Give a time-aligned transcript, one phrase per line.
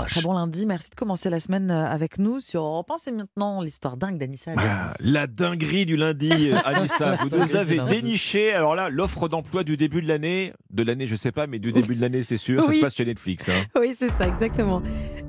[0.00, 0.10] Roche.
[0.10, 2.94] Très bon lundi, merci de commencer la semaine euh, avec nous sur Europe 1.
[2.98, 4.52] C'est maintenant l'histoire dingue d'Anissa.
[4.56, 7.16] Ah, la dinguerie du lundi, euh, Anissa.
[7.16, 11.14] Vous nous avez déniché, alors là, l'offre d'emploi du début de l'année, de l'année je
[11.16, 13.48] sais pas, mais du début de l'année c'est sûr, ça se passe chez Netflix.
[13.48, 13.52] hein.
[13.78, 14.82] Oui, c'est ça, exactement.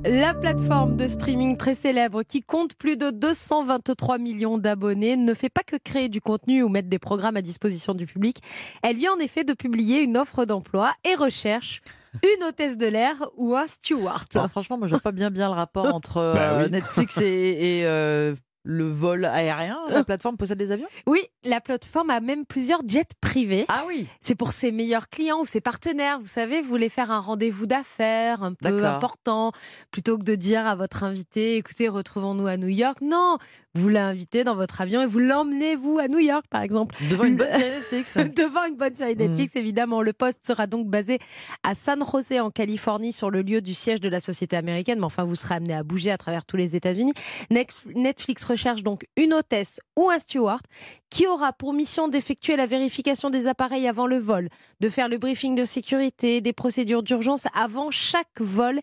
[0.05, 5.49] La plateforme de streaming très célèbre qui compte plus de 223 millions d'abonnés ne fait
[5.49, 8.41] pas que créer du contenu ou mettre des programmes à disposition du public.
[8.83, 11.81] Elle vient en effet de publier une offre d'emploi et recherche
[12.23, 14.27] une hôtesse de l'air ou un steward.
[14.49, 16.71] Franchement, moi je vois pas bien bien le rapport entre euh, Bah oui.
[16.71, 17.23] Netflix et,
[17.79, 19.77] et, euh, le vol aérien.
[19.89, 20.87] La plateforme possède des avions?
[21.05, 23.65] Oui, la plateforme a même plusieurs jets privés.
[23.69, 26.19] Ah oui C'est pour ses meilleurs clients ou ses partenaires.
[26.19, 29.51] Vous savez, vous voulez faire un rendez-vous d'affaires un peu important,
[29.91, 32.99] plutôt que de dire à votre invité, écoutez, retrouvons-nous à New York.
[33.01, 33.37] Non,
[33.77, 36.95] vous l'invitez dans votre avion et vous l'emmenez, vous, à New York, par exemple.
[37.09, 38.17] Devant une bonne série Netflix.
[38.35, 40.01] Devant une bonne série Netflix, évidemment.
[40.01, 41.19] Le poste sera donc basé
[41.63, 44.99] à San José, en Californie, sur le lieu du siège de la société américaine.
[44.99, 47.13] Mais enfin, vous serez amené à bouger à travers tous les États-Unis.
[47.51, 50.63] Netflix recherche donc une hôtesse ou un steward
[51.11, 55.19] qui aura pour mission d'effectuer la vérification des appareils avant le vol, de faire le
[55.19, 58.81] briefing de sécurité, des procédures d'urgence avant chaque vol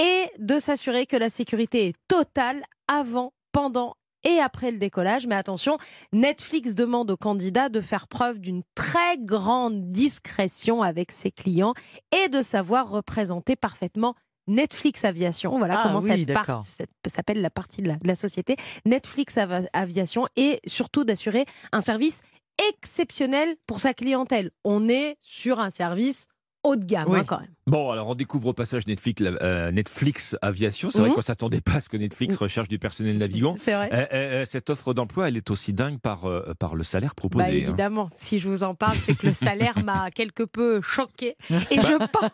[0.00, 5.26] et de s'assurer que la sécurité est totale avant, pendant et après le décollage.
[5.26, 5.78] Mais attention,
[6.12, 11.74] Netflix demande aux candidats de faire preuve d'une très grande discrétion avec ses clients
[12.12, 14.14] et de savoir représenter parfaitement
[14.48, 15.56] Netflix Aviation.
[15.58, 16.44] Voilà Ah comment oui, cette d'accord.
[16.56, 18.56] partie cette- s'appelle la partie de la, de la société.
[18.84, 19.38] Netflix
[19.72, 22.22] Aviation et surtout d'assurer un service
[22.68, 24.50] exceptionnel pour sa clientèle.
[24.64, 26.26] On est sur un service
[26.64, 27.18] haut de gamme Oui.
[27.20, 27.54] hein, quand même.
[27.68, 30.90] Bon, alors on découvre au passage Netflix, euh, Netflix Aviation.
[30.90, 31.14] C'est vrai Mhm.
[31.14, 33.54] qu'on s'attendait pas à ce que Netflix recherche du personnel navigant.
[33.58, 33.88] C'est vrai.
[33.92, 36.22] Euh, euh, cette offre d'emploi, elle est aussi dingue par,
[36.58, 37.44] par le salaire proposé.
[37.44, 37.54] Bah, hein.
[37.54, 41.36] évidemment, si je vous en parle, c'est que le salaire m'a quelque peu choqué.
[41.70, 42.30] Et, je pense,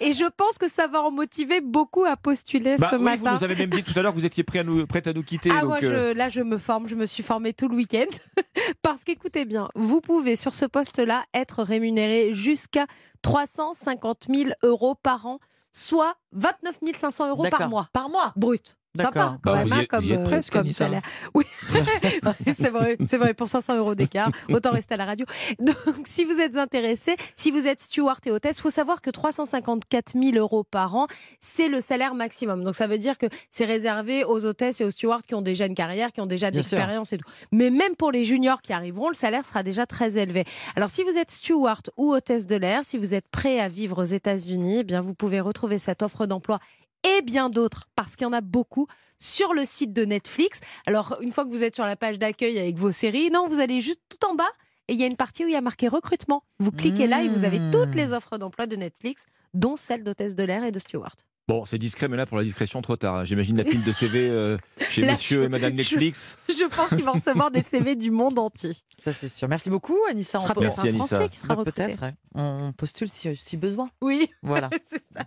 [0.00, 3.04] et je pense que ça va en motiver beaucoup à postuler Bah ce oui, vous
[3.24, 3.34] matin.
[3.36, 5.12] nous avez même dit tout à l'heure que vous étiez prêt à nous, prête à
[5.12, 5.50] nous quitter.
[5.52, 8.06] Ah, donc, moi, je, là, je me forme, je me suis formée tout le week-end.
[8.82, 12.86] Parce qu'écoutez bien, vous pouvez sur ce poste-là être rémunéré jusqu'à
[13.22, 15.38] 350 000 euros par an,
[15.70, 17.88] soit 29 500 euros par mois.
[17.92, 18.32] Par mois?
[18.36, 18.78] Brut.
[18.94, 19.12] D'accord.
[19.12, 21.00] Sympa, quand Bah, même, hein, comme, euh, presque, comme salaire.
[21.34, 21.44] Oui,
[22.52, 25.24] c'est vrai, c'est vrai, pour 500 euros d'écart, autant rester à la radio.
[25.58, 30.12] Donc, si vous êtes intéressé, si vous êtes steward et hôtesse, faut savoir que 354
[30.20, 31.06] 000 euros par an,
[31.40, 32.62] c'est le salaire maximum.
[32.64, 35.64] Donc, ça veut dire que c'est réservé aux hôtesses et aux stewards qui ont déjà
[35.66, 37.28] une carrière, qui ont déjà de l'expérience et tout.
[37.50, 40.44] Mais même pour les juniors qui arriveront, le salaire sera déjà très élevé.
[40.76, 44.02] Alors, si vous êtes steward ou hôtesse de l'air, si vous êtes prêt à vivre
[44.02, 46.58] aux États-Unis, eh bien, vous pouvez retrouver cette offre d'emploi
[47.04, 48.86] et bien d'autres, parce qu'il y en a beaucoup,
[49.18, 50.60] sur le site de Netflix.
[50.86, 53.60] Alors, une fois que vous êtes sur la page d'accueil avec vos séries, non, vous
[53.60, 54.50] allez juste tout en bas
[54.88, 56.42] et il y a une partie où il y a marqué recrutement.
[56.58, 59.24] Vous cliquez là et vous avez toutes les offres d'emploi de Netflix,
[59.54, 61.14] dont celle d'hôtesse de l'air et de steward.
[61.48, 63.16] Bon, c'est discret, mais là, pour la discrétion, trop tard.
[63.16, 63.24] hein.
[63.24, 64.56] J'imagine la pile de CV euh,
[64.90, 66.38] chez Là, monsieur je- et madame Netflix.
[66.48, 68.72] Je pense qu'ils vont recevoir des CV du monde entier.
[69.00, 69.48] Ça c'est sûr.
[69.48, 70.38] Merci beaucoup Anissa.
[70.38, 71.06] Ce sera On peut- peut-être un Anissa.
[71.16, 71.84] Français qui sera Bah, recruté.
[71.96, 72.14] Peut-être.
[72.36, 73.90] On postule si, si besoin.
[74.00, 74.70] Oui, Voilà.
[74.84, 75.24] c'est ça.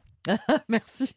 [0.70, 1.16] Merci.